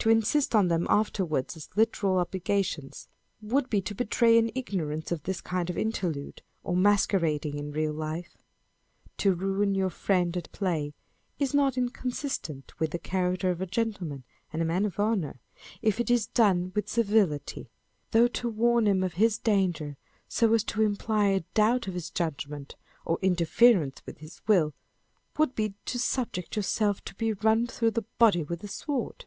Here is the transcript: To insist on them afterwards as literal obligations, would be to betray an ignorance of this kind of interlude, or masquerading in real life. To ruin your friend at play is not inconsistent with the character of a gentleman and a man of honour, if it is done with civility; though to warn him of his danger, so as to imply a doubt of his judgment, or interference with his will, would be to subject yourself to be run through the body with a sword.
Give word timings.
To 0.00 0.10
insist 0.10 0.52
on 0.56 0.66
them 0.66 0.84
afterwards 0.90 1.56
as 1.56 1.68
literal 1.76 2.18
obligations, 2.18 3.06
would 3.40 3.70
be 3.70 3.80
to 3.82 3.94
betray 3.94 4.36
an 4.36 4.50
ignorance 4.56 5.12
of 5.12 5.22
this 5.22 5.40
kind 5.40 5.70
of 5.70 5.78
interlude, 5.78 6.42
or 6.64 6.74
masquerading 6.74 7.56
in 7.56 7.70
real 7.70 7.92
life. 7.92 8.36
To 9.18 9.32
ruin 9.32 9.76
your 9.76 9.88
friend 9.90 10.36
at 10.36 10.50
play 10.50 10.92
is 11.38 11.54
not 11.54 11.78
inconsistent 11.78 12.80
with 12.80 12.90
the 12.90 12.98
character 12.98 13.50
of 13.52 13.60
a 13.60 13.66
gentleman 13.66 14.24
and 14.52 14.60
a 14.60 14.64
man 14.64 14.84
of 14.84 14.98
honour, 14.98 15.38
if 15.82 16.00
it 16.00 16.10
is 16.10 16.26
done 16.26 16.72
with 16.74 16.88
civility; 16.88 17.70
though 18.10 18.26
to 18.26 18.48
warn 18.48 18.88
him 18.88 19.04
of 19.04 19.12
his 19.14 19.38
danger, 19.38 19.96
so 20.28 20.52
as 20.52 20.64
to 20.64 20.82
imply 20.82 21.26
a 21.28 21.44
doubt 21.54 21.86
of 21.86 21.94
his 21.94 22.10
judgment, 22.10 22.74
or 23.04 23.20
interference 23.22 24.02
with 24.04 24.18
his 24.18 24.40
will, 24.48 24.74
would 25.38 25.54
be 25.54 25.74
to 25.84 25.96
subject 25.96 26.56
yourself 26.56 27.04
to 27.04 27.14
be 27.14 27.34
run 27.34 27.68
through 27.68 27.92
the 27.92 28.04
body 28.18 28.42
with 28.42 28.64
a 28.64 28.68
sword. 28.68 29.26